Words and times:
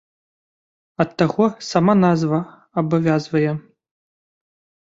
Ад 1.03 1.09
таго 1.19 1.45
сама 1.71 1.93
назва 2.05 2.39
абавязвае. 2.83 3.51